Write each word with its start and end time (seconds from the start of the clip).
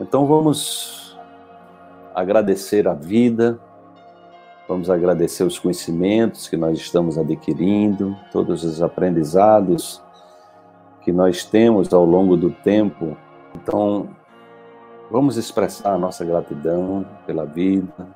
Então 0.00 0.26
vamos 0.26 1.18
agradecer 2.14 2.88
a 2.88 2.94
vida, 2.94 3.60
vamos 4.66 4.88
agradecer 4.88 5.44
os 5.44 5.58
conhecimentos 5.58 6.48
que 6.48 6.56
nós 6.56 6.78
estamos 6.78 7.18
adquirindo, 7.18 8.16
todos 8.32 8.64
os 8.64 8.82
aprendizados 8.82 10.02
que 11.02 11.12
nós 11.12 11.44
temos 11.44 11.92
ao 11.92 12.04
longo 12.04 12.34
do 12.34 12.50
tempo. 12.50 13.14
Então, 13.54 14.08
vamos 15.10 15.36
expressar 15.36 15.94
a 15.94 15.98
nossa 15.98 16.24
gratidão 16.24 17.06
pela 17.26 17.44
vida, 17.44 18.08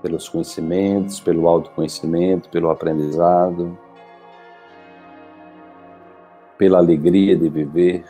pelos 0.00 0.28
conhecimentos, 0.30 1.20
pelo 1.20 1.46
autoconhecimento, 1.46 2.48
pelo 2.48 2.70
aprendizado, 2.70 3.76
pela 6.56 6.78
alegria 6.78 7.36
de 7.36 7.48
viver, 7.50 8.04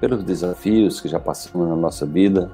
pelos 0.00 0.22
desafios 0.24 1.00
que 1.00 1.08
já 1.08 1.18
passamos 1.18 1.68
na 1.68 1.76
nossa 1.76 2.04
vida, 2.04 2.50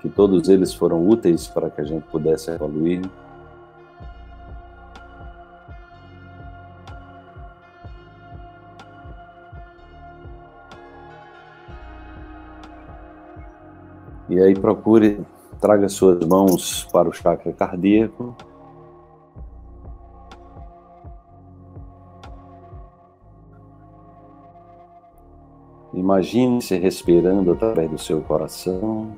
que 0.00 0.08
todos 0.08 0.48
eles 0.48 0.72
foram 0.72 1.06
úteis 1.06 1.46
para 1.46 1.68
que 1.70 1.80
a 1.80 1.84
gente 1.84 2.04
pudesse 2.04 2.50
evoluir. 2.50 3.02
E 14.28 14.40
aí 14.40 14.54
procure, 14.54 15.20
traga 15.60 15.88
suas 15.88 16.24
mãos 16.24 16.84
para 16.92 17.08
o 17.08 17.12
chakra 17.12 17.52
cardíaco. 17.52 18.36
Imagine-se 25.92 26.78
respirando 26.78 27.50
através 27.52 27.90
do 27.90 27.98
seu 27.98 28.20
coração. 28.20 29.10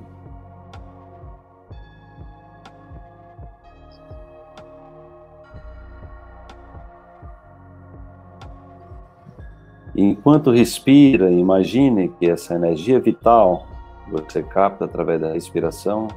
Enquanto 9.95 10.51
respira, 10.51 11.31
imagine 11.31 12.09
que 12.09 12.31
essa 12.31 12.55
energia 12.55 12.99
vital 12.99 13.67
que 14.07 14.11
você 14.11 14.43
capta 14.43 14.87
através 14.87 15.21
da 15.21 15.33
respiração 15.33 16.09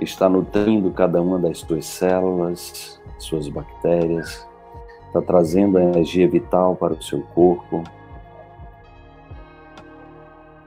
está 0.00 0.26
nutrindo 0.28 0.90
cada 0.90 1.20
uma 1.20 1.38
das 1.38 1.58
suas 1.58 1.84
células, 1.84 2.98
suas 3.18 3.48
bactérias, 3.48 4.48
está 5.06 5.20
trazendo 5.20 5.76
a 5.76 5.82
energia 5.82 6.26
vital 6.26 6.74
para 6.74 6.94
o 6.94 7.02
seu 7.02 7.20
corpo 7.34 7.84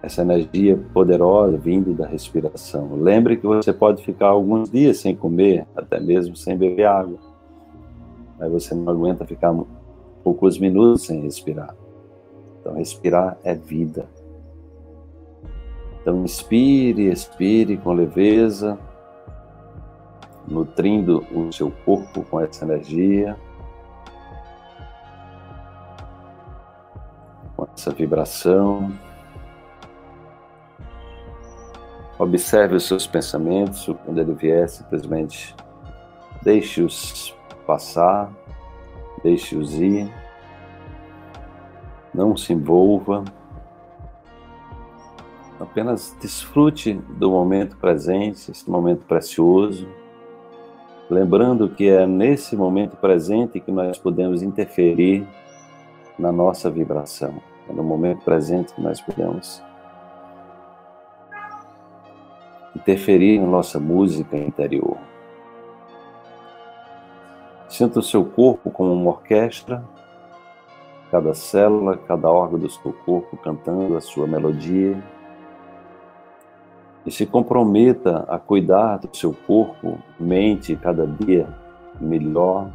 essa 0.01 0.21
energia 0.21 0.77
poderosa 0.93 1.57
vindo 1.57 1.93
da 1.93 2.07
respiração. 2.07 2.95
Lembre 2.95 3.37
que 3.37 3.45
você 3.45 3.71
pode 3.71 4.03
ficar 4.03 4.27
alguns 4.27 4.69
dias 4.69 4.97
sem 4.97 5.15
comer, 5.15 5.67
até 5.75 5.99
mesmo 5.99 6.35
sem 6.35 6.57
beber 6.57 6.85
água. 6.85 7.19
Aí 8.39 8.49
você 8.49 8.73
não 8.73 8.91
aguenta 8.91 9.25
ficar 9.25 9.55
poucos 10.23 10.57
minutos 10.57 11.05
sem 11.05 11.21
respirar. 11.21 11.75
Então, 12.59 12.73
respirar 12.73 13.37
é 13.43 13.53
vida. 13.53 14.07
Então, 16.01 16.23
inspire, 16.23 17.11
expire 17.11 17.77
com 17.77 17.93
leveza, 17.93 18.79
nutrindo 20.47 21.23
o 21.31 21.51
seu 21.51 21.71
corpo 21.85 22.23
com 22.23 22.39
essa 22.39 22.65
energia, 22.65 23.37
com 27.55 27.67
essa 27.75 27.91
vibração. 27.91 28.91
Observe 32.21 32.75
os 32.75 32.83
seus 32.83 33.07
pensamentos, 33.07 33.89
quando 34.05 34.21
ele 34.21 34.33
vier, 34.35 34.69
simplesmente 34.69 35.55
deixe-os 36.43 37.35
passar, 37.65 38.31
deixe-os 39.23 39.73
ir, 39.73 40.07
não 42.13 42.37
se 42.37 42.53
envolva, 42.53 43.23
apenas 45.59 46.15
desfrute 46.21 46.93
do 46.93 47.31
momento 47.31 47.75
presente, 47.77 48.51
esse 48.51 48.69
momento 48.69 49.03
precioso, 49.07 49.89
lembrando 51.09 51.69
que 51.69 51.89
é 51.89 52.05
nesse 52.05 52.55
momento 52.55 52.97
presente 52.97 53.59
que 53.59 53.71
nós 53.71 53.97
podemos 53.97 54.43
interferir 54.43 55.27
na 56.19 56.31
nossa 56.31 56.69
vibração, 56.69 57.41
é 57.67 57.73
no 57.73 57.81
momento 57.81 58.23
presente 58.23 58.75
que 58.75 58.81
nós 58.81 59.01
podemos 59.01 59.63
interferir 62.75 63.39
na 63.39 63.47
nossa 63.47 63.79
música 63.79 64.37
interior. 64.37 64.97
Sinta 67.67 67.99
o 67.99 68.03
seu 68.03 68.25
corpo 68.25 68.69
como 68.69 68.93
uma 68.93 69.11
orquestra, 69.11 69.83
cada 71.09 71.33
célula, 71.33 71.97
cada 71.97 72.29
órgão 72.29 72.59
do 72.59 72.69
seu 72.69 72.93
corpo 73.05 73.37
cantando 73.37 73.95
a 73.97 74.01
sua 74.01 74.25
melodia. 74.25 75.01
E 77.05 77.11
se 77.11 77.25
comprometa 77.25 78.25
a 78.29 78.37
cuidar 78.37 78.97
do 78.97 79.15
seu 79.15 79.33
corpo, 79.33 79.97
mente 80.19 80.75
cada 80.75 81.05
dia 81.07 81.47
melhor, 81.99 82.69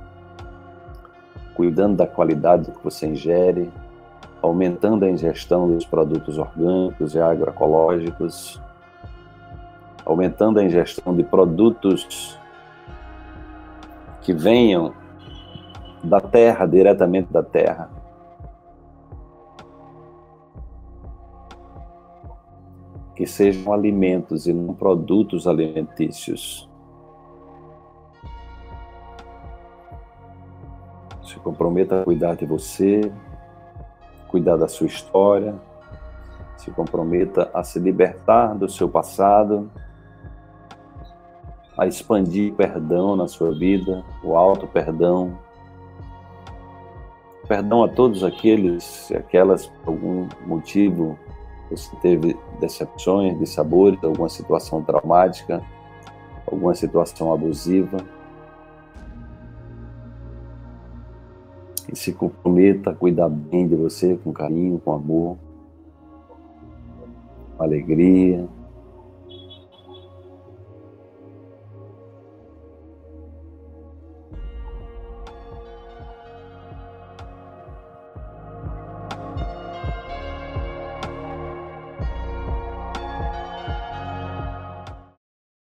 cuidando 1.55 1.97
da 1.97 2.07
qualidade 2.07 2.71
que 2.71 2.85
você 2.85 3.07
ingere, 3.07 3.71
aumentando 4.43 5.05
a 5.05 5.11
ingestão 5.11 5.69
dos 5.69 5.87
produtos 5.87 6.39
orgânicos 6.39 7.15
e 7.15 7.21
agroecológicos, 7.21 8.61
aumentando 10.07 10.61
a 10.61 10.65
ingestão 10.65 11.15
de 11.15 11.25
produtos 11.25 12.39
que 14.23 14.33
venham 14.33 14.95
da 16.03 16.21
terra, 16.21 16.65
diretamente 16.65 17.33
da 17.33 17.43
terra. 17.43 17.91
Que 23.17 23.27
sejam 23.27 23.73
alimentos 23.73 24.47
e 24.47 24.53
não 24.53 24.75
produtos 24.75 25.49
alimentícios. 25.49 26.69
Se 31.25 31.37
comprometa 31.41 32.03
a 32.03 32.05
cuidar 32.05 32.37
de 32.37 32.47
você, 32.47 33.13
cuidar 34.29 34.57
da 34.57 34.69
sua 34.69 34.87
história, 34.87 35.55
se 36.57 36.71
comprometa 36.71 37.51
a 37.53 37.65
se 37.65 37.81
libertar 37.81 38.55
do 38.55 38.69
seu 38.69 38.89
passado 38.89 39.69
a 41.77 41.87
expandir 41.87 42.55
perdão 42.55 43.15
na 43.15 43.29
sua 43.29 43.53
vida, 43.53 44.03
o 44.23 44.35
alto 44.35 44.67
perdão. 44.67 45.39
Perdão 47.47 47.85
a 47.85 47.89
todos 47.89 48.25
aqueles 48.25 49.11
e 49.11 49.17
aquelas, 49.17 49.67
por 49.67 49.91
algum 49.91 50.27
motivo, 50.47 51.19
você 51.71 51.95
teve 51.97 52.37
decepções, 52.61 53.39
dissabores, 53.39 54.03
alguma 54.03 54.29
situação 54.29 54.83
traumática, 54.83 55.63
alguma 56.47 56.75
situação 56.75 57.33
abusiva. 57.33 57.99
E 61.93 61.95
se 61.97 62.13
comprometa 62.13 62.91
a 62.91 62.95
cuidar 62.95 63.29
bem 63.29 63.69
de 63.69 63.77
você 63.77 64.19
com 64.25 64.33
carinho, 64.33 64.81
com 64.85 64.93
amor, 64.93 65.37
com 67.57 67.63
alegria, 67.63 68.49